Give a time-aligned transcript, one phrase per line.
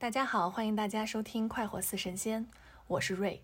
[0.00, 2.42] 大家好，欢迎大家收听《快活似神仙》，
[2.86, 3.42] 我是瑞。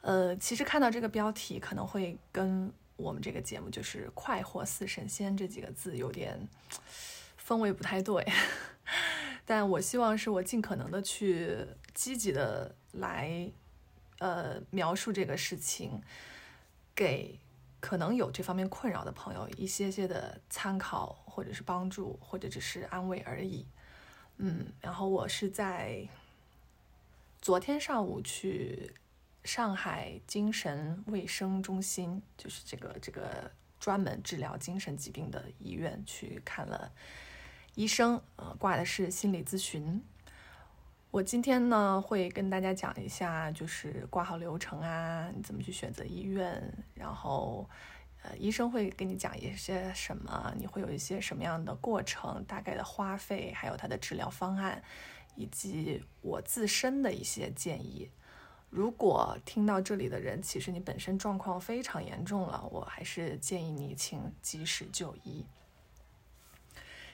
[0.00, 6.36] 呃，其实看到这个标题，可能会跟我们这个节目就是“快活似神仙”这几个字有点
[7.40, 8.26] 氛围不太对。
[9.46, 11.56] 但我希望是我尽可能的去
[11.94, 13.48] 积极的来，
[14.18, 16.02] 呃，描述这个事情，
[16.96, 17.38] 给
[17.78, 23.64] 可能有这方面困扰的朋友一些些的参考，或者是帮助，或者只是安慰而已。
[24.38, 26.06] 嗯，然后我是在
[27.40, 28.92] 昨天上午去
[29.44, 33.50] 上海精神卫生中心，就是这个这个
[33.80, 36.92] 专门治疗精神疾病的医院去看了
[37.74, 40.02] 医生，呃，挂的是心理咨询。
[41.10, 46.62] 我今天呢会跟大家讲一下，就是挂号流程啊，你怎么去选择医院，
[46.94, 47.68] 然后。
[48.38, 54.82] 医生会跟你讲一些什么，你会有一些什么样的过程，大概的花费，还有他的治疗方案，
[55.34, 58.10] 以及我自身的一些建议。
[58.70, 65.44] 如果听到这里的人，其实你本身状况非常严重了，我还是建议你请及时就医。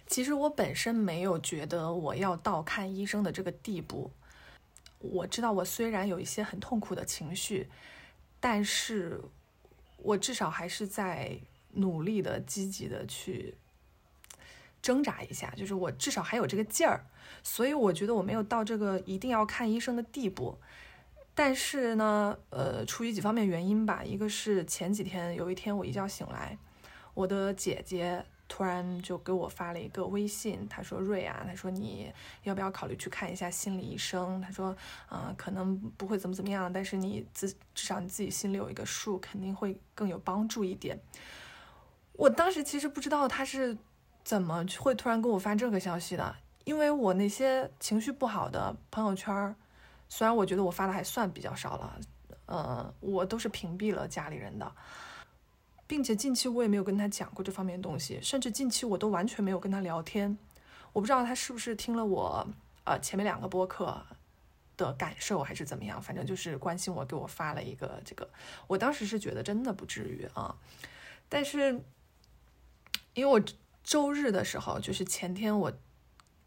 [0.06, 4.11] 其实我本身没有觉得我要到看医生的这个地步。
[4.98, 7.69] 我知道我虽然有一些很痛苦的情绪，
[8.41, 9.20] 但是。
[10.03, 11.39] 我至少还是在
[11.72, 13.55] 努力的、积极的去
[14.83, 17.05] 挣扎一下，就是我至少还有这个劲儿，
[17.42, 20.59] 所以我觉得我没有到这个一定要看医生的地步。
[21.34, 26.59] 但是呢，呃，出于几方面原因吧，一个是前几天有一天我一觉醒来，
[27.14, 28.25] 我的姐姐。
[28.53, 34.39] 突然就给我发了一个微信，他说：“瑞啊，他说你要不要考虑去看一下心理医生？
[34.42, 34.77] 他说，
[35.11, 41.00] 嗯，可能不会怎么怎么样，但是你自至少你自己心里有一个数，肯定会更有帮助一点。”
[42.12, 43.75] 我当时其实不知道他是
[44.22, 49.56] 怎么会突然给我发这个消息的，因为我那些情绪不好的朋友圈，
[50.11, 52.00] 虽然我觉得我发的还算比较少了，
[52.44, 54.70] 呃，我都是屏蔽了家里人的。
[55.93, 60.39] 并且近期我也没有跟他讲过这方面东西，甚至近期我都完全没有跟他聊天。
[60.94, 62.49] 我不知道他是不是听了我
[62.84, 64.03] 呃前面两个播客
[64.78, 68.27] 的感受还是怎么样，反正就是关心我，给我发了一个这个。
[68.66, 70.56] 我当时是觉得真的不至于啊，
[71.28, 71.78] 但是
[73.12, 73.39] 因为我
[73.84, 75.71] 周日的时候，就是前天我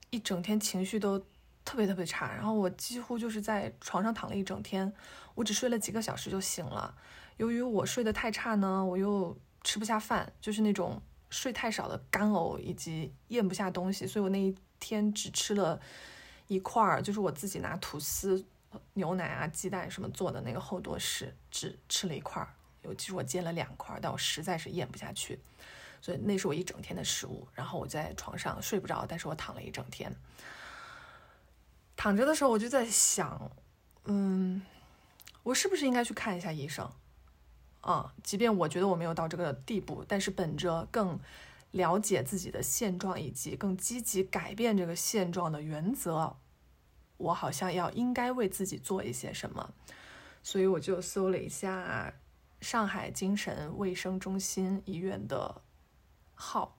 [0.10, 1.20] 一整天情绪都
[1.64, 4.92] 特别特别差，然后我几乎就是在床上躺了一整天，
[5.36, 6.96] 我只睡了几个小时就醒了。
[7.38, 15.80] 由于我睡得太差呢，我又吃不下饭，就是那种睡太少的干呕以及咽不下东西，所以我那一天只吃了
[16.48, 18.46] 一块儿，就是我自己拿吐司、
[18.94, 22.48] 牛奶啊、鸡蛋什么做的那个厚多士，只吃了一块儿。
[22.84, 25.40] 尤其是我煎了两块儿，但我实在是咽不下去，
[26.00, 27.48] 所以那是我一整天的食物。
[27.56, 30.16] 然后我在床上睡不着，但是我躺了一整天。
[31.96, 33.50] 躺着的时候我就在想，
[34.04, 34.62] 嗯，
[35.42, 36.88] 我是不是应该去看一下医生？
[37.86, 41.20] 啊，即便我觉得我没有到这个地步，但是本着更
[41.70, 46.36] 了解自己的现状以及更积极改变这个现状的原则，
[47.18, 49.72] 我好像要应该为自己做一些什么，
[50.42, 52.12] 所以我就搜了一下
[52.60, 55.62] 上海精神卫生中心医院的
[56.34, 56.76] 号。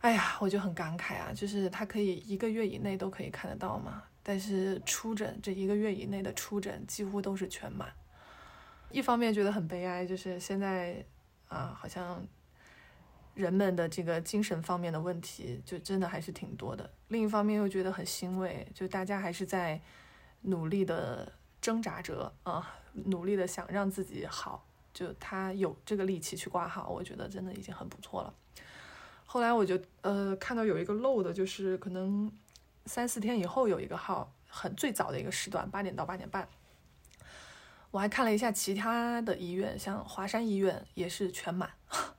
[0.00, 7.90] 哎呀，我就很感慨啊，就是他可以一个月以内都可以看得到嘛，但是出诊这一个月以内的出诊几乎都是全满。
[8.92, 11.04] 一方面觉得很悲哀，就是现在
[11.48, 12.26] 啊，好像
[13.34, 16.90] 人们的这个精神方面的问题就真的还是挺多的。
[17.08, 19.80] 另一方面又觉得很欣慰，就大家还是在
[20.42, 24.66] 努力的挣扎着啊，努力的想让自己好。
[24.92, 28.34] 就他有这个力气去挂号，我觉得真的已经很不错了。
[29.24, 32.30] 后来我就呃看到有一个漏的，就是可能
[32.84, 36.46] 三四天以后有一个号，很最早的一个时段，八点到八点半。
[37.92, 41.70] 我还看了一下其他的医院，像华山医院也是全满，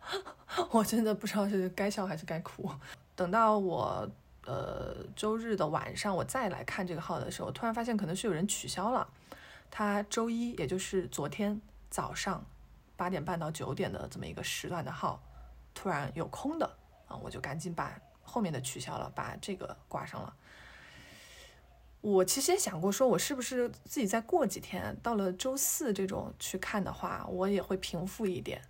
[0.69, 2.71] 我真的不知道是该笑还是该哭。
[3.15, 4.07] 等到我
[4.45, 9.07] 呃周日的晚上我再来看这个号的时候，突然发现可能是有人取消了，
[9.71, 11.59] 他周一也就是昨天
[11.89, 12.45] 早上
[12.95, 15.19] 八点半到九点的这么一个时段的号
[15.73, 16.67] 突然有空的
[17.07, 20.31] 啊，我就赶紧把后面的取消了，把这个挂上了。
[22.03, 28.61] 我其实也想过，说我是不是自己再过几天，到了周四这种去看的话，我也会平复一点。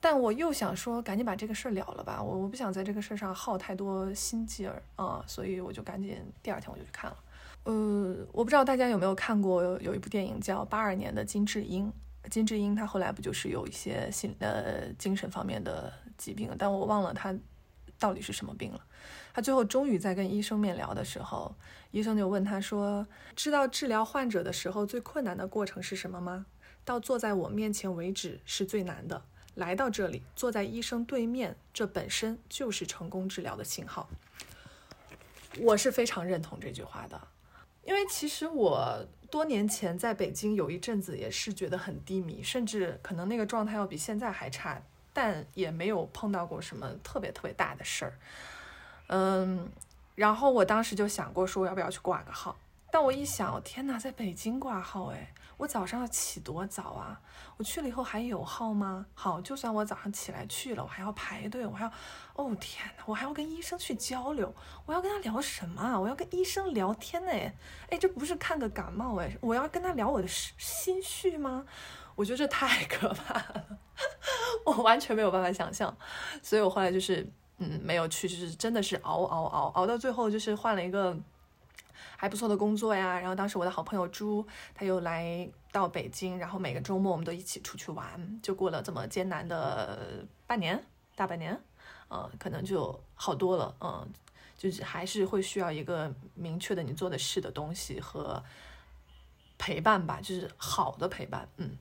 [0.00, 7.16] 但我又想说，赶紧把这个事儿了了吧，我我不想在这个事儿上耗太多心劲儿啊，所以我就赶紧第二天我就去看了。
[7.62, 11.92] 呃，我不知道大家有没有看过有一部电影叫八二年的金智英，
[12.28, 17.32] 金智英她后来不就是有一些心呃精神方面的疾病，但我忘了她
[18.00, 18.80] 到底是什么病了。
[19.32, 21.54] 他最后终于在跟医生面聊的时候，
[21.90, 26.46] 医生就问他说：“知道治疗患者的时候最困难的过程是什么吗？
[26.84, 29.22] 到坐在我面前为止是最难的。
[29.54, 34.08] 来到这里，坐在医生对面，这本身就是成功治疗的信号。”
[35.60, 37.20] 我是非常认同这句话的，
[37.84, 44.80] 因为其实我多年前在北京有一阵子也是觉得很低迷，甚至可能那个状态要比现在还差，
[45.12, 48.12] 但也没有碰到过什么特别特别大的事儿。
[49.08, 49.68] 嗯，
[50.14, 52.56] 然后我当时就想过说要不要去挂个号，
[52.90, 57.20] 但我一想，天哪，在北京挂号，哎，我早上要起多早啊？
[57.56, 59.06] 我去了以后还有号吗？
[59.14, 61.92] 好，就算我早上起来去了，我还要排队，我还要，
[62.34, 64.54] 哦天哪，我还要跟医生去交流，
[64.86, 65.98] 我要跟他聊什么啊？
[65.98, 67.32] 我要跟医生聊天呢？
[67.88, 71.64] 哎，这不是看个感冒哎，我要跟他聊我的心绪吗？
[72.14, 73.64] 我觉得这太 可怕了，
[74.66, 75.96] 我完全没有办法想象，
[76.42, 77.26] 所以我后来就是。
[77.60, 81.16] 嗯，没有去，就是真的是熬熬熬熬到最后，就是换了一个
[82.16, 83.18] 还不错的工作呀。
[83.18, 90.80] 然后当时我的好朋友朱，他又来到北京，然后每个周末我们都一起出去玩，就过了这么艰难的半年，
[91.16, 91.60] 大半年，
[92.10, 94.08] 嗯，可能就好多了，嗯，
[94.56, 98.40] 就是还是会需要一个明确的你做的事的东西和
[99.58, 101.76] 陪伴吧，就是好的陪伴，嗯，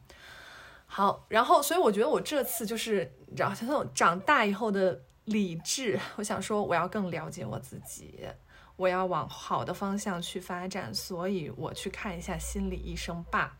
[0.87, 5.03] 好，然后所以我觉得我这次就是然后像那种长大以后的。
[5.27, 8.25] 理智，我想说，我要更了解我自己，
[8.77, 13.57] 我要往好的方向去发展，所以我去看一下心理医生吧。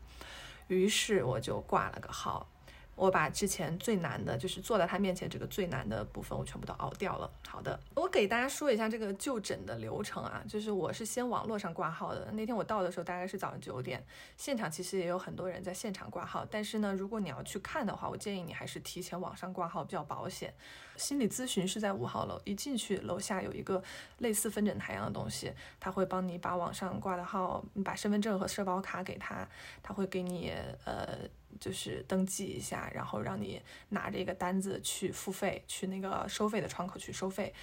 [0.67, 2.49] 于是我就挂了个号。
[2.97, 7.29] 我把之前最难的，就是坐在他面前这个最难的部分，我全部都熬掉了。
[7.47, 12.31] 好的，我给大家说一下这个就诊的流程啊，就是我是先网络上挂号的。
[12.31, 14.03] 那天我到的时候大概是早上九点，
[14.35, 16.43] 现场其实也有很多人在现场挂号。
[16.49, 20.51] 但是呢，如果你要去看的话，我建议你还是提前网上挂号比较保险。
[20.95, 23.83] 心理咨询是在五号楼，一进去楼下有一个
[24.17, 29.47] 类似分诊台一样的东西，他会帮你把网上挂的号，你把身份证和社保卡给他，
[29.83, 30.51] 他会给你
[30.83, 31.19] 呃。
[31.59, 37.53] 就是登记一下，然后让你拿着一个单子去付费，去那个收费的窗口去收费，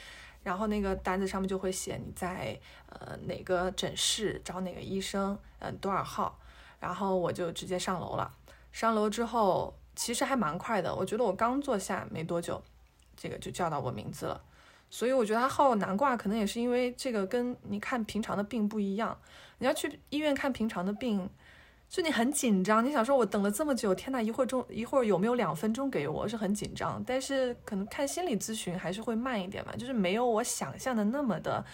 [0.42, 2.58] 然后那个单子上面就会写你在
[2.88, 6.38] 呃哪个诊室找哪个医生，嗯多少号，
[6.80, 8.34] 然后我就直接上楼了。
[8.72, 12.62] 上楼之后其实还蛮快的，我觉得我刚坐下没多久，
[13.16, 14.42] 这个就叫到我名字了。
[14.90, 19.18] 所以我觉得他号难挂，可能也是因为这个跟你看平常的病不一样。
[19.58, 21.28] 你要去医院看平常的病。
[21.94, 26.26] 就你很紧张，你想说，我等了这么久，天呐，一会儿中一会儿有没有两分钟给我？
[26.26, 31.64] 是很紧张，但是可能看心理咨询还是会慢一点吧，就是没有我想象的那么的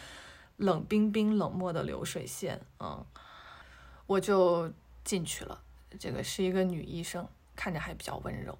[0.58, 2.61] 冷冰冰、冷漠的流水线。
[2.81, 3.02] 嗯，
[4.06, 4.70] 我就
[5.05, 5.58] 进去了。
[5.99, 7.26] 这个是一个女医生，
[7.56, 8.58] 看着还比较温柔。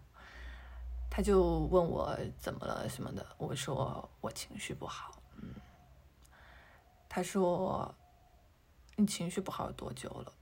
[1.11, 5.21] 她就问我怎么了什么的，我说我情绪不好。
[5.37, 5.53] 嗯，
[7.07, 7.95] 她说
[8.97, 10.33] 你情绪不好有多久了？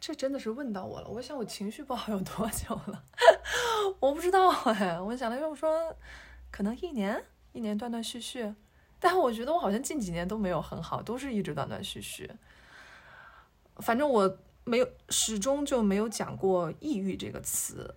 [0.00, 1.08] 这真的是问到我了。
[1.08, 3.04] 我想我情绪不好有多久了？
[4.00, 5.00] 我不知道哎。
[5.00, 5.96] 我想了，因为我说
[6.50, 8.54] 可能一年，一年断断续续。
[8.98, 12.30] 但我觉得我好像近几年都没有很好，都是一直断断续续。
[13.78, 17.94] 反正我没有，始终就没有讲过抑郁这个词，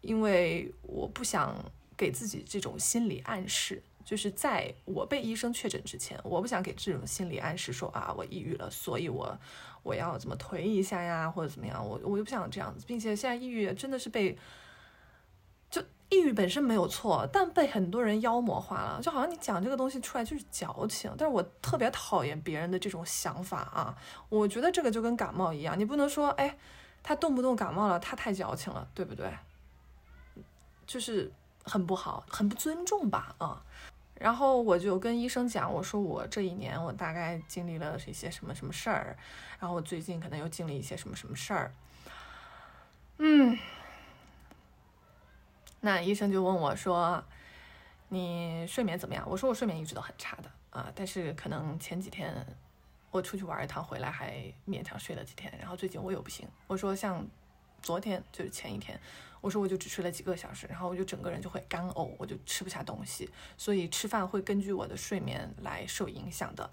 [0.00, 1.56] 因为我不想
[1.96, 3.82] 给自己这种心理暗示。
[4.04, 9.38] 就是在我被医生确诊之前，我不想给这种心理暗示，说啊我抑郁了，所以我。
[9.84, 11.84] 我要怎么颓一下呀，或者怎么样？
[11.84, 14.38] 我我又不想这样子，并且现在抑郁真的是被，
[15.68, 21.12] 就抑郁本身没有错，但被很多人妖魔化了，就好像你讲这个东西出来就是矫情。
[21.18, 23.98] 但是我特别讨厌别人的这种想法啊！
[24.28, 26.56] 我觉得这个就跟感冒一样，你不能说哎，
[27.02, 29.32] 他动不动感冒了，他太矫情了，对不对？
[30.86, 31.28] 就是
[31.64, 33.34] 很不好，很不尊重吧？
[33.38, 33.60] 啊。
[34.22, 39.16] 然后我就跟医生讲，我说我这一年我大概经历了一些什么什么事儿，
[39.58, 41.74] 然后我最近可能又经历一些什么什么事儿。
[43.18, 43.58] 嗯，
[45.80, 47.24] 那医生就问我说
[48.10, 52.32] ：“你睡眠怎么样？”我说我睡眠一直都很差的啊，但是可能前几天
[53.10, 54.34] 我出去玩一趟回来还
[54.68, 56.46] 勉强睡了几天，然后最近我又不行。
[56.68, 57.26] 我说像
[57.82, 59.00] 昨天就是前一天。
[59.42, 66.70] 我说我就只睡了几个小时，然后我就整个人就会干呕，我就吃不下东西，所以吃饭会根据我的睡眠来受影响的。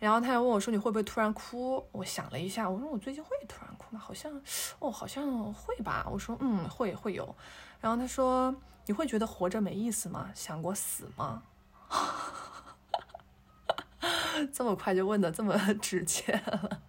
[0.00, 1.86] 然后他又问我说你会不会突然哭？
[1.92, 4.00] 我想了一下，我说我最近会突然哭吗？
[4.00, 4.42] 好像，
[4.78, 6.06] 哦，好像会吧。
[6.10, 7.36] 我说嗯，会会有。
[7.80, 8.54] 然后他说
[8.86, 10.30] 你会觉得活着没意思吗？
[10.34, 11.42] 想过死吗？
[14.52, 16.80] 这么快就问的这么 直接了。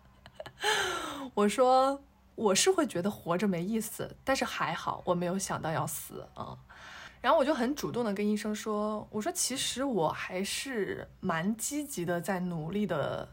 [1.34, 2.02] 我说。
[2.36, 6.58] 我是会觉得活着没意思，但是还好我没有想到要死啊。
[7.22, 13.28] 然后我就很主动的跟医生说，我说其实我还是蛮积极的，在努力的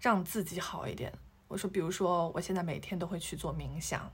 [0.00, 1.12] 让自己好一点。
[1.46, 4.10] 我说，比如说我现在每天都会去做冥想，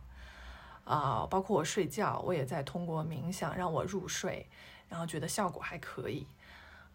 [0.85, 4.47] 啊，包括我睡觉，我也在通过冥想让我入睡，
[4.89, 6.27] 然后觉得效果还可以。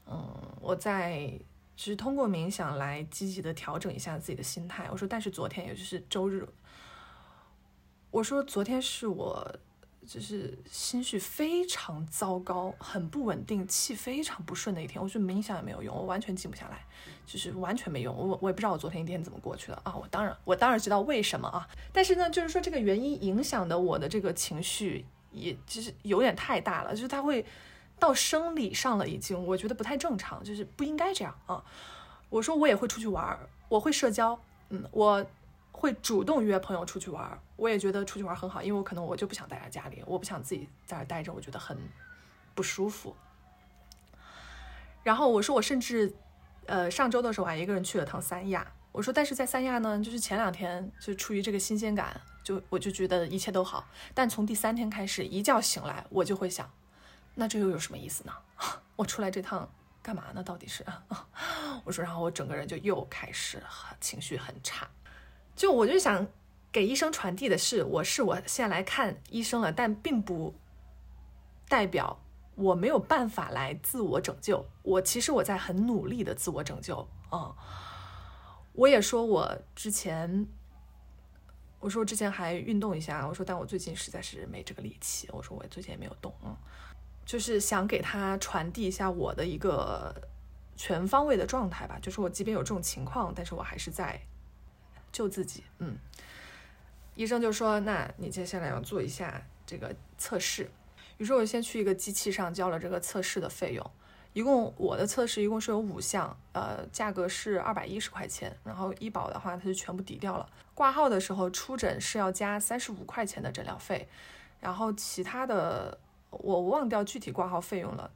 [0.06, 1.32] 嗯，我在
[1.76, 4.88] 只是通过冥想来积极的调整一下自己的心态。
[4.92, 6.48] 我说，但是昨天也就是周日，
[8.14, 9.54] 我说昨天是我。
[10.06, 15.02] 就是心绪非常糟糕，很不稳定，气非常不顺的一天。
[15.02, 16.86] 我说冥想也没有用，我完全静不下来，
[17.26, 18.14] 就是完全没用。
[18.14, 19.96] 我我也不知道我昨天一天怎么过去的啊！
[19.96, 27.46] 我当然我当然知道为什么啊，但是呢，就是说这个原因影响的我的这个情绪，也就是有点太大了，就是它会
[27.98, 31.64] 到生理上了，已经我觉得不太正常，就是不应该这样啊。
[32.30, 33.40] 我说我也会出去玩，
[33.70, 35.26] 我会社交，嗯，我。
[35.84, 41.78] 会主动约朋友出去玩，我也觉得出去玩很好，因为我可能我就不想待在家里，我不想自己在那待着，我觉得很
[42.56, 43.14] 不舒服。
[45.04, 46.16] 然后我说我甚至，
[46.68, 48.66] 呃，上周的时候还一个人去了趟三亚。
[48.94, 53.86] 我说但是在三亚呢，就是前两天就出于这个新鲜感，就我就觉得一切都好。
[54.14, 56.72] 但从第三天开始，一觉醒来我就会想，
[57.36, 58.32] 那这又有什么意思呢？
[58.96, 59.70] 我出来这趟
[60.02, 60.42] 干嘛呢？
[60.42, 60.86] 到底是？
[61.84, 63.62] 我说，然后我整个人就又开始
[64.00, 64.88] 情绪很差。
[65.56, 66.28] 就我就想
[66.72, 70.56] 给医生传递的是，我是我现在来看医生了，但并不
[71.70, 72.20] 代表
[72.56, 74.66] 我没有办法来自我拯救。
[74.82, 77.56] 我其实我在很努力的自我拯救啊。
[78.74, 80.48] 我也说我之前，
[81.80, 85.30] 我说我之前还运动一下，我说但我最近实在是没这个力气。
[85.32, 86.58] 我说我最近也没有动，嗯，
[87.24, 90.12] 就是想给他传递一下我的一个
[90.76, 92.00] 全方位的状态吧。
[92.02, 94.20] 就是我即便有这种情况，但是我还是在。
[95.14, 95.96] 救自己，嗯，
[97.16, 100.70] 医生就说，那你接下来要做一下这个测试。
[101.20, 103.92] 于是我先去一个机器上交了这个测试的费用，
[104.34, 108.54] 一共我的测试一共是有五项，呃，价格是二百一十块钱。
[108.64, 110.50] 然后医保的话，它就全部抵掉了。
[110.74, 114.10] 挂号的时候出诊是要加三十五块钱的诊疗费，
[114.60, 115.96] 然后其他的
[116.32, 118.10] 我忘掉具体挂号费用了。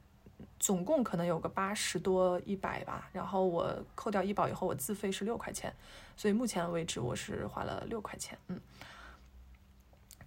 [0.58, 5.72] 总共可能有个八十多一百吧，然后我扣掉医保以后，我自费是六块钱，
[6.16, 8.60] 所以目前为止我是花了六块钱，嗯。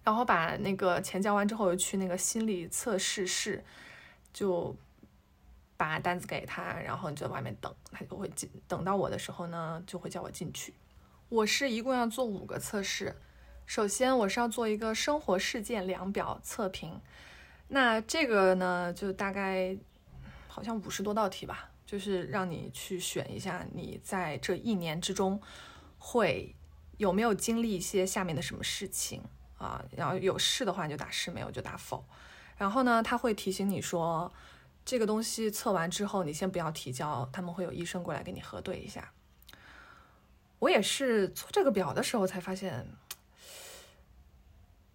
[0.02, 3.62] 然后把那个钱交完之后，又去那个心理测试室，
[4.32, 4.74] 就
[5.76, 8.50] 把单子给他，然后你就在外面等，他就会进。
[8.66, 10.72] 等到我的时候呢，就会叫我进去。
[11.28, 13.14] 我是一共要做五个测试，
[13.66, 17.00] 首先我是要做一个生活事件量表测评，
[17.68, 19.76] 那这个呢，就大概。
[20.52, 25.40] 好像五十多道题吧，就是让你去选一下，你在这一年之中
[25.98, 26.54] 会
[26.98, 29.22] 有没有经历一些下面的什么事情
[29.56, 29.82] 啊？
[29.96, 32.04] 然后有是的话你就打是，没有就打否。
[32.58, 34.30] 然后呢，他会提醒你说，
[34.84, 39.10] 这个东西测完之后你先不要提交，他们会有医生过来给你核对一下。
[40.58, 42.86] 我也是做这个表的时候才发现，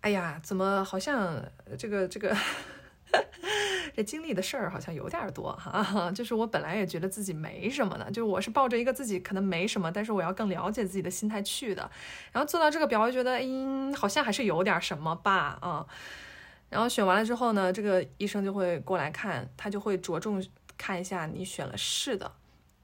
[0.02, 1.44] 哎呀，怎么好像
[1.80, 2.38] 这个这个。
[3.96, 11.90] 这经历的事儿好像有点多哈， 就是我本来也觉得自己没什么的，就我是抱着一个自己可能没什么，但是我要更了解自己的心态去的。
[12.32, 15.86] 然后做到这个表，我觉得嗯，好像还是有点什么吧啊。
[16.70, 20.44] 然后选完了之后呢，这个医生就会过来看，他就会着重
[20.78, 22.32] 看一下你选了是的，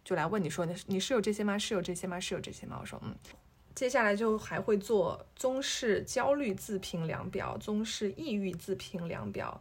[0.03, 1.57] 就来问你说你你是有这些吗？
[1.57, 2.19] 是有这些吗？
[2.19, 2.77] 是有这些吗？
[2.79, 3.13] 我说嗯。
[3.75, 9.59] 接下来就还会做中式焦虑自评量表、中式抑郁自评量表。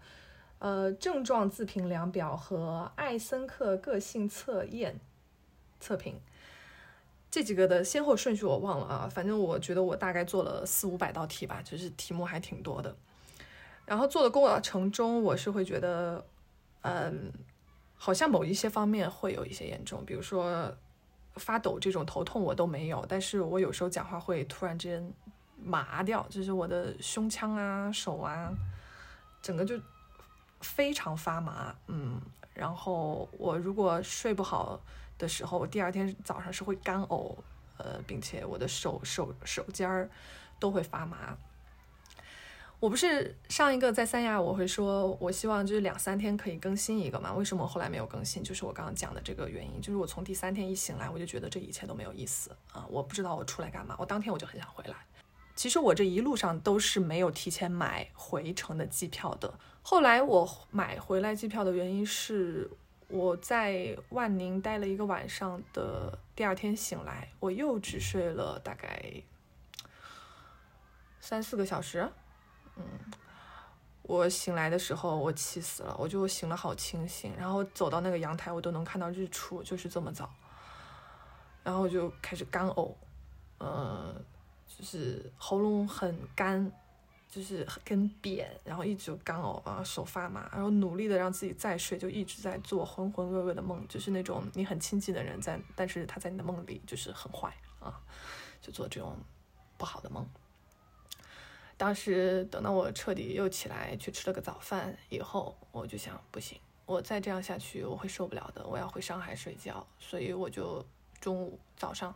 [0.62, 5.00] 呃，症状自评量表和艾森克个性测验
[5.80, 6.20] 测评
[7.28, 12.94] 这几个的先后顺序我忘了啊，反正我觉得我大概做了四五百道题吧，就是题目还挺多的。
[13.84, 16.24] 然后做的过程中，我是会觉得，
[16.82, 17.32] 嗯，
[17.96, 20.72] 好像某一些方面会有一些严重，比如说
[21.34, 25.12] 发抖这种头痛我都没有，但是我有时候讲话会突然之间
[25.60, 28.52] 麻掉，就是我的胸腔啊、手啊，
[29.42, 29.76] 整个就。
[30.62, 32.20] 非常发麻，嗯，
[32.54, 34.80] 然后我如果睡不好
[35.18, 37.34] 的时候，我第二天早上是会干呕，
[37.76, 40.08] 呃，并且我的手手手尖儿
[40.58, 41.36] 都会发麻。
[42.80, 47.32] 我不是上一个在三亚，我会说我希望就是两三天可以更新一个嘛？
[47.32, 48.42] 为什么我后来没有更新？
[48.42, 52.84] 就是我刚刚讲的这个原因，就是我从第三天一醒来，我就觉得这一切都没有意思啊！
[52.90, 54.96] 我不知道我出来干嘛，我当天我就很想回来。
[55.54, 59.54] 其实我这一路上都是没有提前买回程的机票的。
[59.82, 62.70] 后来我买回来机票的原因是，
[63.08, 69.02] 我在万宁待了一个晚上的第二天醒来，我又只睡了大概
[71.20, 72.08] 三四个小时。
[72.76, 72.84] 嗯，
[74.02, 80.30] 我醒来的时候，我气死了，我就醒了好清醒，然后走到那个阳台，我都能看到日出，就是这么早。
[81.64, 82.94] 然后我就开始干呕，
[83.58, 84.24] 嗯，
[84.66, 86.72] 就是喉咙很干，
[87.32, 97.98] 就是跟扁，然后一直干呕啊，手发麻，然后努力的让自己再睡，就一直在做浑浑噩噩的梦，就是那种你很亲近的人在，但是他在你的梦里就是很坏啊，
[98.60, 99.16] 就做这种
[99.78, 100.28] 不好的梦。
[101.78, 110.84] 当时等到我彻底又起来去吃了个早饭以后，我就想不行，我再这样下去我会受不了的，我要回上海睡觉，所以我就。
[111.20, 112.12] 中午早上，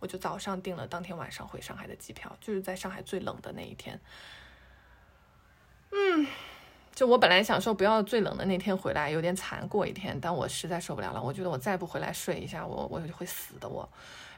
[0.00, 4.00] 我就早上订了当天晚上回上海的机票，就是在上海最冷的那一天。
[5.92, 6.26] 嗯，
[6.94, 13.88] 就我本来想说不要最冷的那天回来，有点惨过一天，但我实在受不了了，我觉得我再不回来睡一下，我我就会死的我。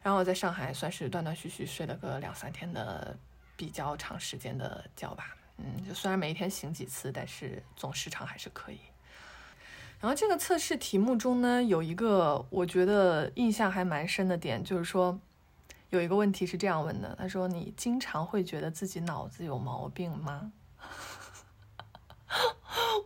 [0.03, 3.17] 然后我在上海算是断断续续睡了个两三天的
[3.57, 5.37] 比较长时间的觉吧。
[5.59, 8.79] 嗯，就虽然每一天醒几次，但是总时长还是可以。
[10.01, 15.17] 然后这个测试题目中呢，有一个我觉得印象还蛮深的点，就是说
[15.91, 20.51] 有一个问题是这样问的：他说你经常会觉得自己脑子有毛病吗？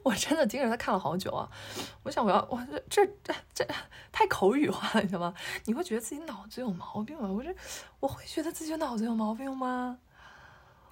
[0.07, 1.51] 我真的盯着他看了好久啊！
[2.05, 3.67] 我想我要我这这这
[4.13, 5.35] 太口语化了，你知道吗？
[5.65, 7.29] 你会觉得自己脑子有毛病吗？
[7.29, 7.53] 我这
[7.99, 9.99] 我会觉得自己脑子有毛病吗？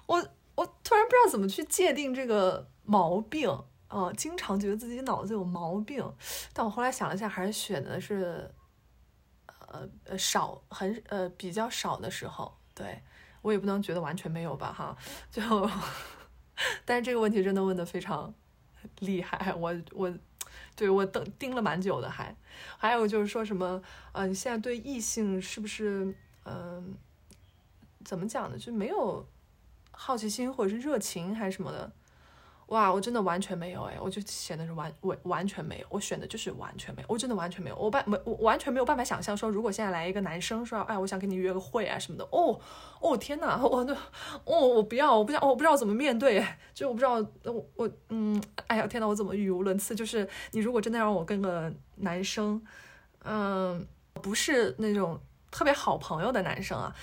[0.05, 0.17] 我
[0.55, 3.49] 我突然不知道怎么去界定这个毛病。
[3.87, 6.03] 啊，经常觉得自己脑子有毛病，
[6.51, 8.51] 但我后来想了一下，还是选的是，
[9.67, 13.01] 呃呃少很呃比较少的时候，对
[13.41, 14.97] 我也不能觉得完全没有吧哈，
[15.31, 15.69] 就，
[16.83, 18.33] 但是这个问题真的问的非常
[18.99, 20.13] 厉害，我我
[20.75, 22.35] 对我等盯了蛮久的，还
[22.77, 26.13] 还有就是说什么呃你现在对异性是不是
[26.45, 26.95] 嗯
[28.03, 28.57] 怎么讲呢？
[28.57, 29.25] 就没有
[29.91, 31.91] 好奇心或者是热情还是什么的。
[32.67, 42.59] 哇，我真的完全没有哎，我就显得是完完完全没有，我选的就是完全没有，我真的完全没有，我办没我完全没有办法想象说，如果现在来一个男生说，哎，我想跟你约个会啊什么的，哦
[42.99, 43.93] 哦天哪，我那
[44.45, 49.93] 哦我不要，我不想，我不知道怎么面对，就我不知道我我嗯，哎呀天哪，我怎么语无伦次？
[49.93, 52.59] 就是你如果真的让我跟个男生，
[53.23, 55.19] 嗯，不是那种
[55.51, 56.95] 特别好朋友的男生啊。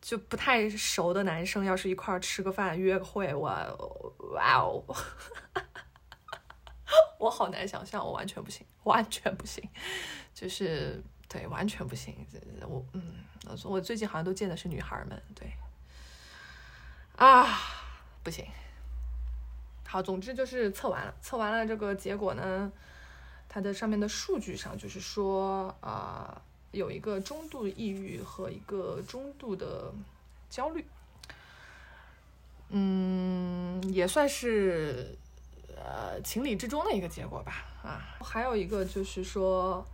[0.00, 3.48] 就不太熟的男生，要是一块儿吃个饭、约个会，我
[4.34, 4.82] 哇哦，
[7.18, 9.68] 我好难想象，我完全不行，完全不行，
[10.32, 12.26] 就是对，完全不行。
[12.66, 13.24] 我嗯，
[13.64, 15.52] 我最近好像都见的是女孩们，对，
[17.16, 17.58] 啊，
[18.22, 18.46] 不行。
[19.86, 22.70] 好，总之就是测完了，测完了这个结果呢，
[23.48, 26.40] 它的上面的数据上就是说啊。
[26.72, 29.92] 有一个中度抑郁和一个中度的
[30.50, 30.84] 焦虑，
[32.68, 35.16] 嗯，也算是
[35.76, 37.64] 呃情理之中的一个结果吧。
[37.82, 39.86] 啊，还有一个就是说，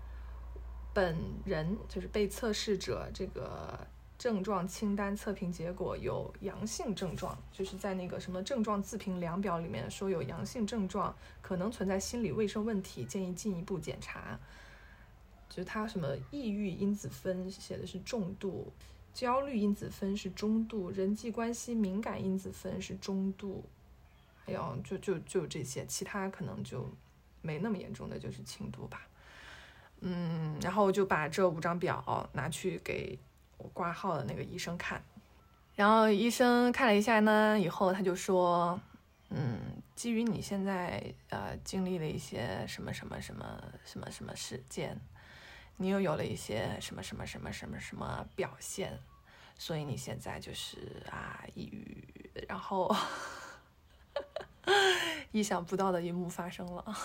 [0.92, 3.78] 本人就是被测试者这个
[4.18, 14.38] 症状清单测评结果有阳性症状，就是在那个什么症状自评量表里面说有阳性症状，可能存在心理卫生问题，建议进一步检查。
[15.54, 18.72] 就他什么抑郁因子分写的是重度，
[19.12, 23.64] 焦虑因子分是中度，人际关系敏感因子分是中度，
[24.44, 26.90] 还有就就就这些，其他可能就
[27.40, 29.06] 没那么严重的就是轻度吧。
[30.00, 33.16] 嗯，然后我就把这五张表拿去给
[33.56, 35.00] 我挂号的那个医生看，
[35.76, 38.80] 然后医生看了一下呢，以后他就说，
[39.30, 39.56] 嗯，
[39.94, 45.00] 基于你现在呃经历了一些什么什么什么什么什么事件。
[45.76, 48.96] 你又有了一些什么什么什么什么什么表现，
[49.58, 52.94] 所以你现在就是啊抑郁，然后
[55.32, 56.96] 意想不到的一幕发生了，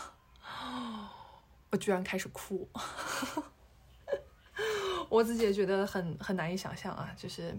[1.72, 2.70] 我居然开始哭，
[5.10, 7.58] 我自己也觉得很很难以想象啊，就是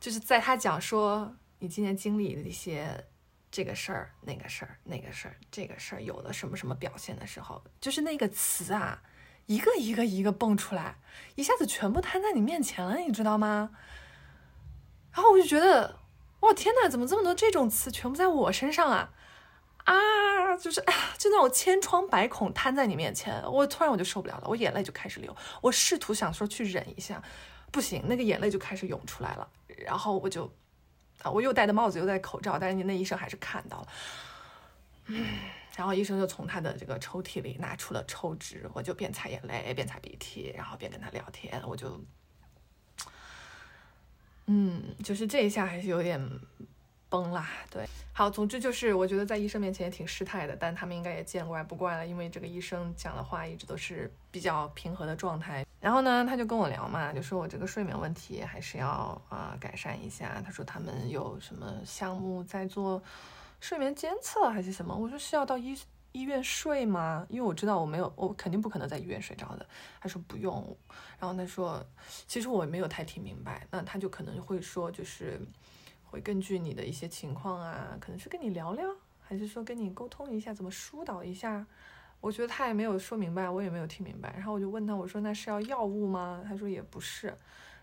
[0.00, 3.06] 就是在他讲说你今年经历的一些
[3.48, 9.00] 这个事儿那个事儿那个事儿这个事儿有了什么什么表现的时候，就是那个词啊。
[9.46, 10.96] 一个一个一个蹦出来，
[11.34, 13.70] 一下子全部摊在你面前了，你知道吗？
[15.12, 15.98] 然后我就觉得，
[16.40, 19.10] 哇天哪，怎么这么多这种词全部在我身上啊？
[19.84, 25.36] 啊，就是啊，就那种千疮百孔摊在你面前，我突然我就受不了了，我眼泪就开始流。
[25.60, 27.22] 我试图想说去忍一下，
[27.70, 29.46] 不行，那个眼泪就开始涌出来了。
[29.78, 30.50] 然后我就
[31.22, 33.88] 啊，我又戴着帽子又戴口罩，但是你那医生还是看到了，
[35.06, 35.26] 嗯。
[35.76, 41.60] 然后医生就从他的这个抽屉里拿出了抽纸，我就边擦眼泪边擦鼻涕，然后边跟他聊天。
[41.66, 42.00] 我就，
[44.46, 46.20] 嗯，就是这一下还是有点
[47.08, 47.48] 崩啦。
[47.70, 55.66] 对，好，总之就是我觉得在医生面前也挺失态的，但他们应该也见怪不怪了，因为这个医生讲的话一直都是比较平和的状态。
[55.80, 60.40] 然后呢，他就跟我聊嘛，就说我这个睡眠问题还是要啊改善一下。
[60.44, 63.02] 他说他们有什么项目在做
[63.64, 64.94] 睡眠监测还是什么？
[64.94, 65.74] 我说是要到医
[66.12, 67.26] 医院睡吗？
[67.30, 69.66] 因为我知道我没有，我肯定不可能在医院睡着的。
[69.98, 70.76] 他说不用，
[71.18, 71.82] 然后他说
[72.26, 73.66] 其实我也没有太听明白。
[73.70, 75.40] 那他就可能会说，就是
[76.02, 78.86] 会根据你的一些情况啊，可能是跟你聊聊，
[79.22, 81.66] 还是说跟你沟通一下，怎么疏导一下。
[82.20, 84.30] 我觉得他也没有说明白，我也没有听明白。
[84.34, 86.44] 然后我就问他，我说那是要药物吗？
[86.46, 87.34] 他说也不是。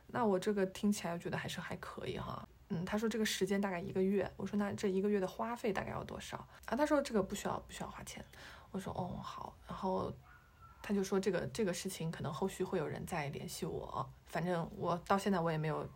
[0.06, 2.48] 那我这个听起来觉得还是还可以哈。
[2.74, 4.32] 嗯，他说这个时间大概一个月。
[4.38, 6.76] 我说那这一个月的花费大概要多少啊？
[6.76, 8.24] 他说这个不需要不需要花钱。
[8.72, 9.54] 我说哦好。
[9.68, 10.12] 然后
[10.82, 14.10] 他就说这个这个事情可能后续会有人再联系我。
[14.28, 15.88] 反正我到现在我也没有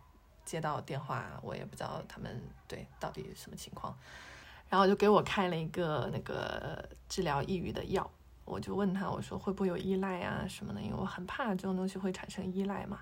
[0.44, 3.96] 接到电话，我也不知道他们对到底什么情况。
[4.68, 8.08] 然后就给我开了一个那个治疗抑郁的药。
[8.44, 10.80] 我就问他，我说会不会有依赖啊什么的？
[10.80, 13.00] 因为我很怕这种东西会产生依赖嘛。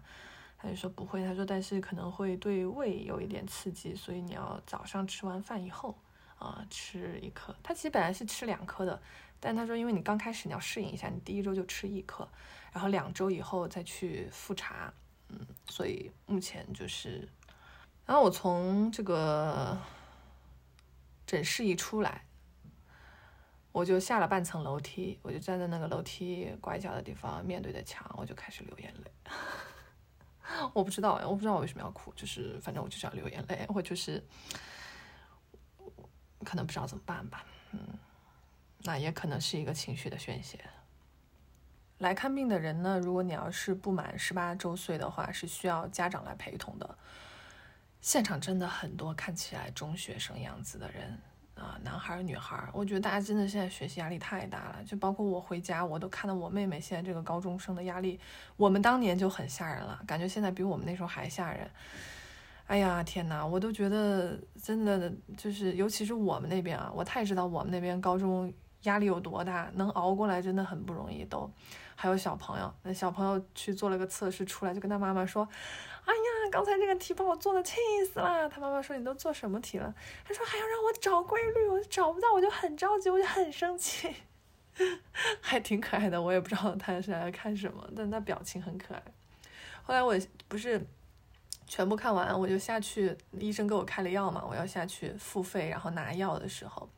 [0.65, 5.95] 他就说不会，他说但是可能会对胃有一点刺激，所以你要早上吃完饭以后
[6.39, 7.55] 啊吃一颗。
[7.63, 8.99] 他其实本来是吃两颗的，
[9.39, 12.27] 但他说因为你刚开始你要适应一下，你第一周就吃一颗，
[12.73, 14.91] 然后两周以后再去复查。
[15.29, 17.29] 嗯，所以目前就是，
[18.07, 19.79] 然后我从这个
[21.27, 22.25] 诊室一出来。
[23.73, 29.11] 我就下了半层楼梯，我就站在那个楼梯拐角的地方，面对着墙，我就开始流眼泪。
[30.73, 34.23] 我不知道，我不知道我为什么要哭，就是反正我就是要流眼泪，我就是
[36.45, 37.81] 可能不知道怎么办吧，嗯，
[38.79, 40.59] 那也可能是一个情绪的宣泄。
[41.99, 46.99] 来看病的人呢，如果你要是不满十八周岁的话，是需要家长来陪同的。
[48.01, 51.19] 现场真的很多看起来中学生样子的人。
[51.55, 58.19] 啊，男孩儿、女孩儿，我觉得大家真的现在学习压力太大了，就包括我回家，我都看到我妹妹现在这个高中生的压力，
[58.57, 61.71] 我们当年就很吓人了，感觉现在比我们那时候还吓人。
[62.67, 71.25] 哎呀，天哪，我都觉得真的就是，尤其是我们那边啊，我太知道我们那边高中压力有多大，能熬过来真的很不容易。
[71.27, 71.49] 都
[71.95, 75.49] 还有小朋友，那小朋友去做了个测试出来，就跟他妈妈说。
[76.05, 77.77] 哎呀，刚才这个题把我做的气
[78.13, 78.49] 死了。
[78.49, 84.15] 他妈妈说：“你都做什么题了？”他说：“还要让我找规律，我找不到，我就很着急，我就很生气。
[85.41, 89.03] ”还挺可爱的，我也不知道他是来看什么，但他表情很可爱。
[89.83, 90.15] 后来我
[90.47, 90.87] 不是
[91.67, 96.89] 全部看完，我就下去，医生给我开了药嘛，我要下去付费，然后拿药的时候，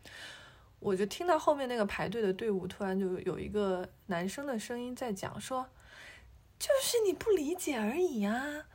[0.80, 5.68] 我就听到后面那个排队的队伍突然就有一个男生的声音在讲说
[6.58, 8.66] ：“就是你不理解而已呀。”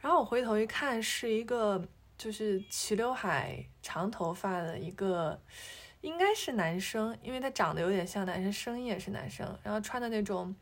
[0.00, 1.84] 然后我回头一看，是一个
[2.16, 5.40] 就是齐刘海、长头发的一个，
[6.00, 9.58] 应该是男生，因为他长得有点像男生，声音也是男生。
[9.62, 10.54] 然后穿的那种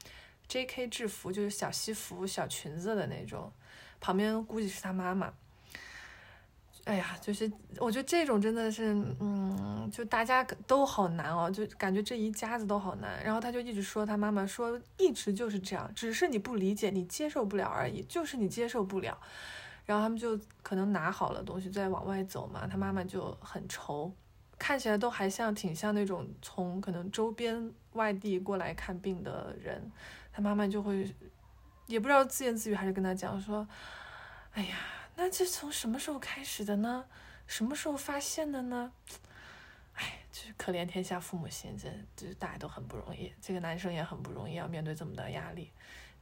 [0.49, 0.89] J.K.
[0.89, 3.53] 制服，就是小西服、小裙子的那种。
[4.01, 5.33] 旁边估计是他妈妈。
[6.85, 13.25] 哎呀，就是我觉得这种真的是，嗯，就大家都好难哦，就感觉这一家子都好难。
[13.25, 19.19] 然后他就一直说他妈妈说一直就是这样，只是你不理解，你接受不了而已，就是你接受不了。
[19.87, 24.13] 然后他们就可能拿好了东西再往外走嘛，他妈妈就很愁，
[24.59, 29.91] 看起来都还像挺像那种从可能周边外地过来看病的人，
[30.31, 31.11] 他妈妈就会
[31.87, 33.67] 也不知道自言自语还是跟他讲说，
[34.53, 34.77] 哎呀。
[35.17, 37.07] 那这从什么时候开始的呢？
[37.47, 38.93] 什么时候发现的呢？
[39.95, 43.33] 哎，就是可怜天下父母心，这就是大家都很不容易。
[43.41, 45.71] 这个男生也很不容易，要面对这么大压力。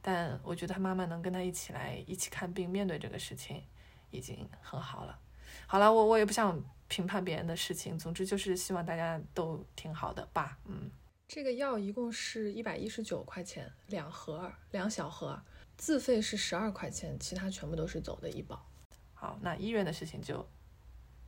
[0.01, 3.63] 但我觉得他妈妈能跟他一起来一起看病，面对这个事情，
[4.11, 5.17] 已经很好了。
[5.65, 10.59] 好了，我我也不想评判别人的事情，总之就是希望大家都挺好的吧。
[10.65, 10.91] 嗯，
[11.27, 15.41] 这个药一共是一百一十九块钱两盒，两小盒，
[15.77, 18.63] 自费是十二块钱，其他全部都是走的医保。
[19.23, 20.45] 好，那医院的事情就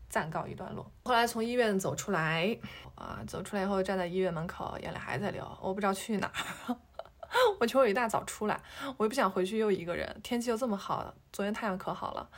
[0.09, 0.85] 暂告一段落。
[1.05, 2.59] 后来从医院走出来，
[2.93, 5.49] 啊，走出来以后站在医院门口，眼泪还在流。
[5.61, 6.29] 我不知道去哪
[6.67, 6.75] 儿，
[7.57, 8.61] 我求我一大早出来，
[8.97, 12.29] 我又不想回去又一个人，天气又这么好，昨天太阳可好了。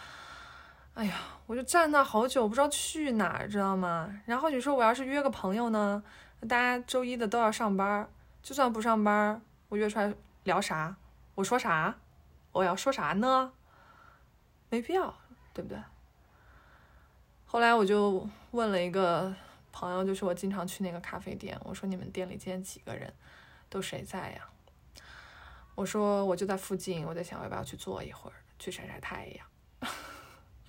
[0.94, 1.16] 哎呀，
[1.48, 4.22] 我就站那好久，不知道去哪儿，知道吗？
[4.28, 6.04] 然后你说我要是约个朋友呢，
[6.42, 8.08] 大家周一的都要上班，
[8.44, 10.96] 就算不上班，我约出来聊啥？
[11.34, 11.96] 我说啥？
[12.52, 13.54] 我要说啥呢？
[14.70, 15.16] 没必要。
[15.58, 15.80] 对不对？
[17.48, 19.34] 后来我就问了一个
[19.72, 23.12] 朋友，就是我经常去那个咖啡店，我说你们店里今天几个人，
[23.68, 24.48] 都谁在呀？
[25.74, 29.48] 我说我就在附近，我在想要不要去坐一会儿，去晒晒太阳。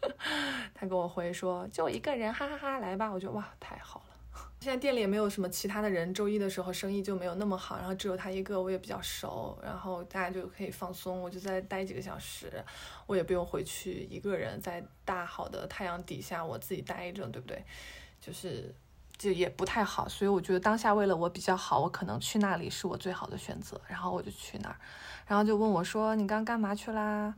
[0.73, 3.11] 他给我回说就一个人，哈哈哈，来吧。
[3.11, 4.17] 我觉得哇，太好了。
[4.61, 12.53] 现在店里也没有什么其他的人，周一的时候生意就没有那么好，然后只有他一个，我也比较熟，然后大家就可以放松，我就再待几个小时，
[13.07, 17.65] 我也不用回去一个人在大好的太阳底下我自己待着，对不对？
[18.21, 18.75] 就是
[19.17, 24.77] 就也不太好，所以我觉得当下为了我比较好，我可能去那里是我最好的选择，然后我就去那儿，
[25.29, 27.33] 然后就问我说你刚干嘛去啦？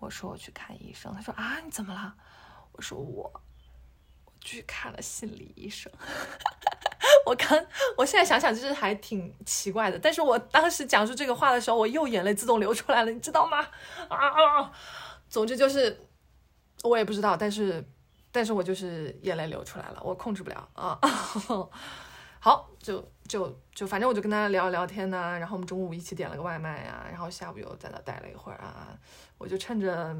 [0.00, 2.16] 我说我去看医生，他说啊你怎么了？
[2.72, 3.40] 我说我。
[4.46, 5.90] 去看了心理医生，
[7.26, 13.58] 我刚，我现在想想就是还挺奇怪的，但是我当时讲述这个话的时候，我又眼泪自动流出来了，你知道吗？
[14.08, 14.72] 啊啊，
[15.28, 16.06] 总之就是
[16.84, 17.84] 我也不知道，但是，
[18.30, 20.96] 但是我就是眼泪流出来了，我控制不了啊。
[22.38, 28.96] 好，就就就反正我就跟他聊聊天呢，然后我们中午一起点了个外卖呀，然后下午又在那待了一会儿啊，
[29.38, 30.16] 我就趁着。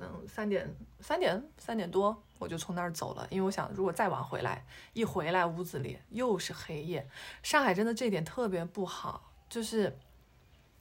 [0.00, 7.08] 嗯，三点三点三点多我就从那儿走了，因为我想如果再晚回来，一回来屋子里又是黑夜。
[7.42, 9.98] 上海真的这点特别不好，就是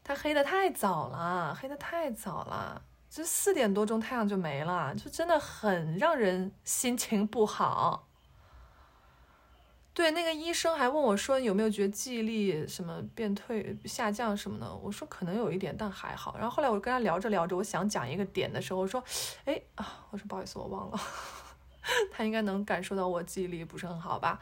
[0.04, 8.07] 它黑的太早了，黑的太早了，就四点多钟太阳就没了，就真的很让人心情不好。
[9.98, 16.36] 对，那个医生还问我说有没有觉得记忆力什么变退下降什么的，我说可能有一点，但还好。
[16.38, 19.04] 然后后来我跟他聊着聊着，我想讲一个点的时候，我说，
[19.46, 21.00] 哎啊，我说不好意思，我忘了。
[22.14, 24.40] 他应该能感受到我记忆力不是很好吧？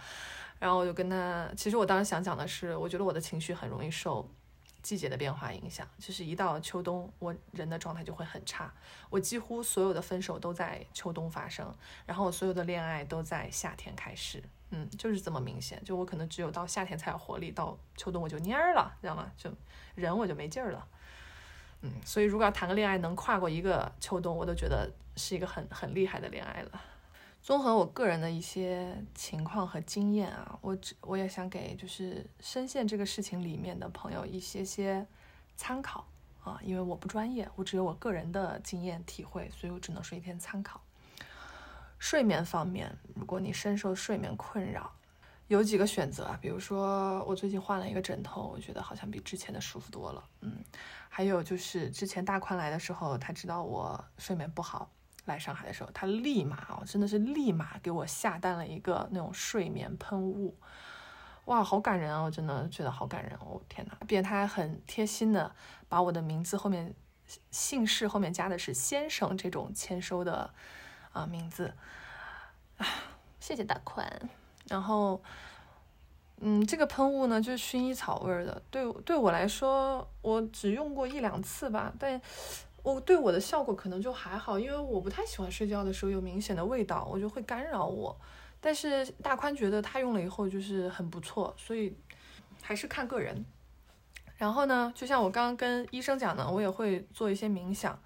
[0.59, 4.29] 然后我就跟他，其实我当时想讲的是，我觉得我的情绪很容易受
[4.85, 8.71] 季节的变化影响，就是一到秋冬，我人的状态就会很差。
[9.09, 14.43] 我几乎所有的分手都在秋冬发生，然后我所有的恋爱都在夏天开始。
[14.69, 15.83] 嗯，就是这么明显。
[15.83, 19.31] 就我可能只有到夏天才有活力，到秋冬我就蔫儿了，知道吗？
[19.35, 19.51] 就
[19.95, 20.87] 人我就没劲儿了。
[21.81, 26.81] 嗯，所以如果要谈个恋爱能跨过一个秋冬，我都觉得是一个很很厉害的恋爱了。
[27.45, 35.05] 综合我个人的一些情况和经验啊，我只我也想给就是深陷这个事情里面的朋友一些些
[35.55, 36.07] 参考
[36.43, 40.81] 啊，因为我不专业，我只有我个人的经验体会，所以我只能说一篇参考。
[41.99, 44.91] 睡眠方面，如果你深受睡眠困扰，
[45.47, 50.23] 有几个选择啊，比如说我最近换了一个枕头，我觉得好像比之前的舒服多了。
[50.41, 50.63] 嗯，
[51.09, 54.89] 还有就是之前大宽来的时候，他知道我睡眠不好，
[55.25, 60.55] 来上海的时候，他立马啊，真的是立马给我下单了一个那种睡眠喷雾，
[61.45, 62.21] 哇，好感人啊！
[62.21, 63.97] 我真的觉得好感人哦，天哪！
[64.07, 65.53] 并且他还很贴心的
[65.87, 66.93] 把我的名字后面
[67.51, 70.53] 姓氏后面加的是先生这种签收的。
[71.15, 71.73] 啊，名字
[72.75, 72.85] 啊，
[73.39, 74.05] 谢谢大宽。
[74.67, 75.21] 然后，
[76.41, 78.61] 嗯，这个喷雾呢，就是薰衣草味的。
[78.69, 82.21] 对对我来说，我只用过一两次吧，但
[82.85, 88.15] 我对我的效果可能就还好，因为我不太喜欢睡觉的时候有明显的味道，我就会干扰我。
[88.61, 91.97] 但是大宽觉得他用了以后就是很不错，所以
[92.61, 93.43] 还是看个人。
[94.37, 97.99] 然后呢，就像我刚刚跟医生讲的，我也会做一些冥想。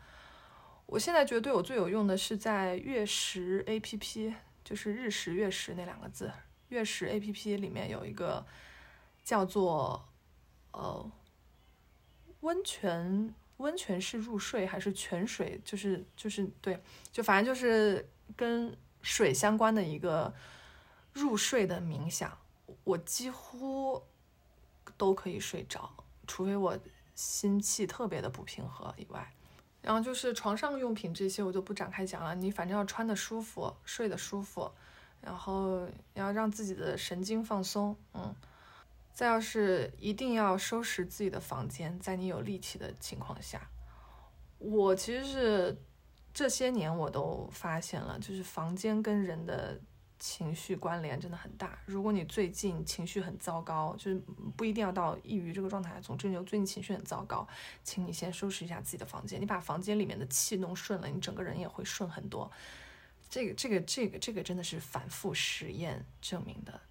[0.86, 6.32] 我现在觉得对我最有用的是在月食 A P P，就是日食月食那两个字。
[6.70, 8.46] 月食 A P P 里面有一个
[9.26, 10.08] 叫做
[10.72, 11.12] 呃
[12.40, 20.34] 温泉温泉式入睡还是泉水，就是就是对，就反正就是跟水相关的一个
[21.14, 22.38] 入睡的冥想，
[22.84, 24.02] 我几乎
[24.98, 25.90] 都可以睡着，
[26.26, 26.78] 除非我
[27.16, 29.34] 心气特别的不平和以外。
[29.82, 34.70] 然后就是床上用品这些我就不展开讲了，你反正要穿的舒服，睡得舒服，
[35.22, 38.36] 然后要让自己的神经放松，嗯，
[39.20, 43.70] 再要是一定要收拾自己的房间，在你有力气的情况下，
[44.60, 45.78] 我其实是
[46.34, 49.78] 这些年我都发现了，就是房间跟人的。
[50.22, 51.80] 情绪关联真的很大。
[51.86, 54.22] 如果你最近情绪很糟糕，就是
[54.58, 55.98] 不一定要到抑郁这个状态。
[56.02, 57.48] 总之，你最近情绪很糟糕，
[57.86, 59.40] 请你先收拾一下自己的房间。
[59.40, 62.52] 你把房间里面的气弄顺了，你整个人也会顺很多。
[63.30, 66.82] 这个、这个、这个、这个真的是反复实验证明的。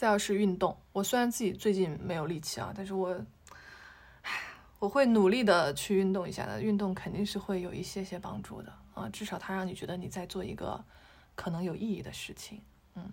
[0.00, 3.14] 再要是运动，我虽然自己最近没有力气啊，但是我，
[4.78, 6.62] 我会努力的去运动一下的。
[6.62, 10.82] 运动肯定是会有一些些帮助的啊，至少它让你觉得你在做一个。
[11.34, 12.62] 可能有意义的事情，
[12.94, 13.12] 嗯，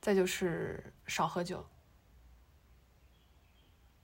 [0.00, 1.66] 再就是少喝酒，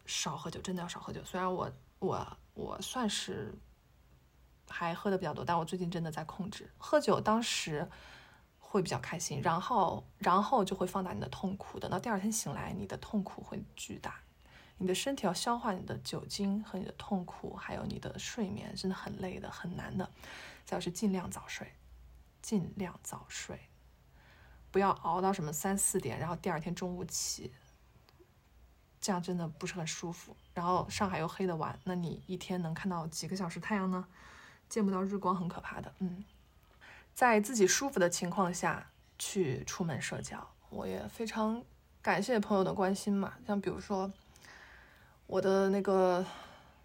[0.05, 1.23] 少喝酒，真的要少喝酒。
[1.25, 1.71] 虽然我
[2.01, 3.55] 我我算是
[4.69, 7.21] 还喝的比较多，但我最近真的在控制喝酒。
[7.21, 7.89] 当时
[8.71, 11.81] 会比较开心，然后然后就会放大你的痛苦。
[11.81, 14.21] 等到第二天醒来，你的痛苦会巨大，
[14.79, 20.09] 你的身体要消化你的酒精和你的痛苦，还有你的睡眠，真的很累的，很难的。
[20.65, 21.73] 再就是尽量早睡。
[22.41, 23.61] 尽量早睡，
[24.71, 27.53] 不要熬到什么三四点，然后第二天中午起，
[28.99, 30.35] 这样真的不是很舒服。
[30.55, 34.07] 然后上海又黑的晚，那你一天能看到几个小时太阳呢？
[34.71, 35.93] 见不到日光很可怕的。
[35.99, 36.25] 嗯，
[37.21, 40.39] 在自己舒服的情况下去出门社交，
[40.71, 41.63] 我也非常
[42.01, 43.35] 感谢朋友的关心嘛。
[43.47, 44.11] 像比如说
[45.27, 46.25] 我的那个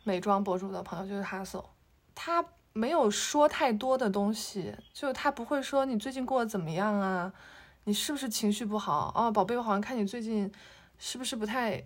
[0.03, 1.73] 美妆博主的朋友，就是哈索，
[2.13, 2.43] 他。
[2.73, 7.31] 没有说太多的东西，就他不会说你最近过得怎么样啊，
[7.85, 10.51] 你是不是情绪不好啊，宝贝，我好像看你最近
[10.97, 11.81] 是不是不太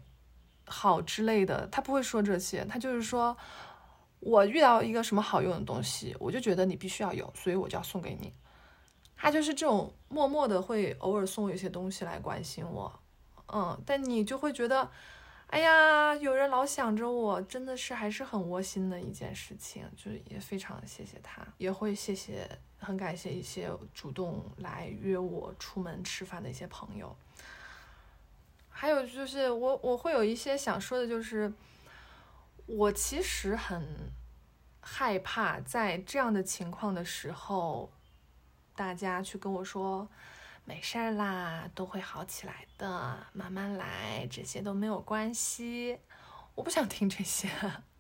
[0.66, 3.38] 好之类的，他不会说这些，他就是说
[4.20, 8.34] 我遇到一个什么好用的东西，我就觉得你必须要有，所以我就要送给你。
[9.16, 13.00] 他就是这种默默的会偶尔送我一些东西来关心我，
[13.54, 14.90] 嗯，但你就会觉得。
[15.52, 27.16] 哎呀，有人老想着我，真的是还是很窝心的一件事情，就是也非常谢谢他，也会谢谢，很感谢一些主动来约我出门吃饭的一些朋友。
[28.70, 31.52] 还有就是我我会有一些想说的，就是
[32.70, 34.14] 我其实很
[34.80, 37.92] 害怕在这样的情况的时候，
[38.76, 40.08] 大家去跟我说。
[40.66, 45.98] 没事儿啦，都会好起来的，慢慢来，这些都没有关系。
[46.54, 47.50] 我不想听这些，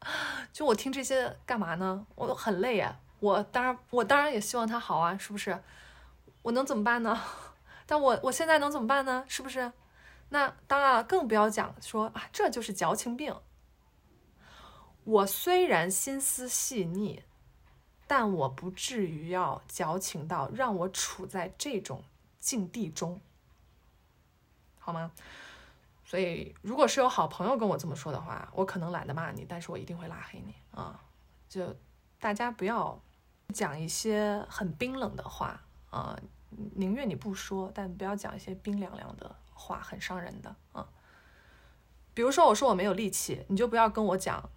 [0.53, 2.05] 就我听这些干嘛呢？
[2.13, 2.99] 我很累啊。
[3.21, 5.59] 我当然，我当然也希望他好啊，是不是？
[6.43, 7.19] 我能怎么办呢？
[7.87, 9.25] 但我我现在能怎么办呢？
[9.27, 9.71] 是不是？
[10.29, 13.35] 那当然了，更不要讲说啊，这就是矫情病。
[15.09, 17.23] 我虽然心思细腻，
[18.07, 22.03] 但我不至于要矫情到让我处在这种。
[22.39, 23.19] 境地中，
[24.79, 25.11] 好吗？
[26.05, 31.03] 所以，如果是有好朋友跟我这么说的话，我可能懒得骂你，但是我一定会拉黑你啊！
[31.49, 31.75] 就
[32.17, 32.97] 大家不要
[33.53, 36.17] 讲一些很冰冷的话啊，
[36.75, 40.87] 宁愿你不说，但不要讲一些冰凉凉的话，很伤人的啊。
[42.13, 44.49] 比如说，我说我没有力气，你就不要跟我讲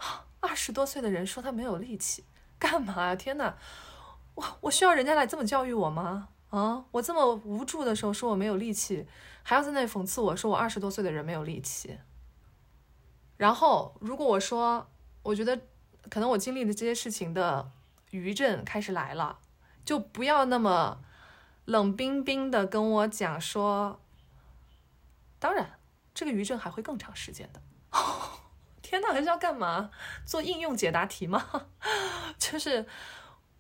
[0.42, 2.24] 二十多岁的人说他没有力气，
[2.59, 3.16] 干嘛呀？
[3.16, 3.57] 天哪，
[4.35, 6.28] 我我需要人家来这么教育我吗？
[6.50, 6.85] 啊！
[6.90, 9.07] 我这么无助的时候说我没有力气，
[9.42, 11.98] 还要在那里讽刺我说我二十多岁的人没有力气。
[13.38, 14.87] 然后如果我说
[15.22, 15.59] 我觉得
[16.11, 17.70] 可能我经历的这些事情的
[18.11, 19.38] 余震开始来了，
[19.85, 21.02] 就不要那么
[21.64, 23.98] 冷冰冰的跟我讲说。
[25.38, 25.78] 当然，
[26.12, 27.62] 这个余震还会更长时间的。
[28.92, 29.90] 天呐，还是要干嘛？
[30.26, 31.42] 做应用解答题吗？
[32.38, 32.85] 就是。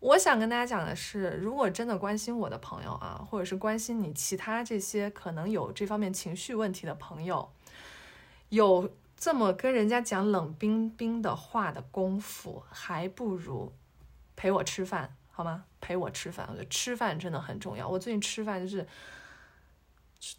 [0.00, 7.52] 我想跟大家讲的是，如果真的关心我的朋友啊，或者是关心你其他这些可能有这方面情绪问题的朋友，
[8.48, 13.72] 有这么跟人家讲冷冰冰的话的功夫，还不如
[14.34, 15.62] 陪我吃饭，好吗？
[15.80, 17.88] 陪我吃饭，我觉得吃饭真的很重要。
[17.88, 18.84] 我最近吃饭就是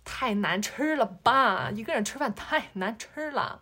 [0.03, 3.61] 太难吃了吧，一个人吃饭太难吃了。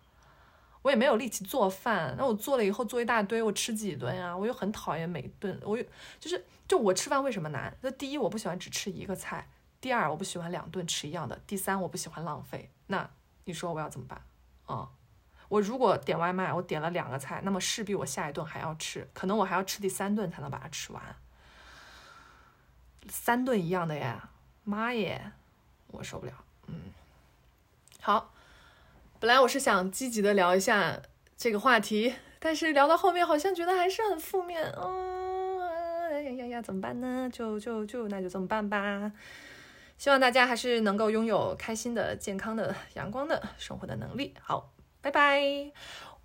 [0.82, 4.36] 我也没有力气做饭，那我做了以后做一大堆，我吃几顿啊？
[4.36, 5.84] 我又很讨厌每顿，我又
[6.20, 7.72] 就是就我吃饭为什么难？
[7.82, 9.48] 那第一我不喜欢只吃一个菜，
[9.80, 12.72] 第二我不喜欢两顿吃一样的，第三我不喜欢浪费。
[12.88, 13.08] 那
[13.46, 14.22] 你说我要怎么办？
[14.66, 14.90] 啊，
[15.50, 21.16] 我如果点外卖，我点了两个菜，那么势必我下一顿还要吃，可能我还要吃第三顿才能把它吃完。
[23.08, 24.30] 三顿一样的呀，
[24.64, 25.32] 妈耶，
[25.88, 26.34] 我受不了。
[26.66, 26.76] 嗯，
[28.00, 28.31] 好。
[29.22, 31.00] 本来我是想积极的聊一下
[31.38, 34.64] 这个话题，但是聊到后面好像觉得还是很负面。
[34.76, 35.60] 嗯，
[36.10, 37.30] 哎呀呀呀，怎么办呢？
[37.32, 39.12] 就就就那就这么办吧。
[40.00, 44.34] 希望大家还是能够拥有开心的、健康的、阳光的生活的能力。
[44.42, 45.72] 好，拜拜。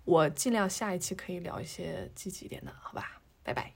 [0.05, 3.21] 我尽量下一期可以聊一些积极一点的，好吧？
[3.43, 3.73] 拜拜。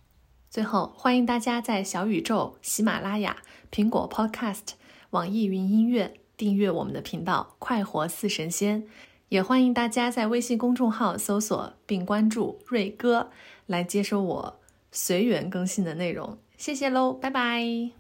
[0.49, 3.37] 最后，欢迎大家在小宇宙、喜马拉雅、
[3.71, 4.69] 苹果 Podcast、
[5.11, 8.87] 网易云音乐订阅我们的频道“快活似神仙”。
[9.31, 13.31] 也欢迎大家在微信公众号搜索并关注瑞哥，
[13.65, 14.59] 来接收我
[14.91, 16.37] 随缘更新的内容。
[16.57, 17.91] 谢谢喽，拜拜。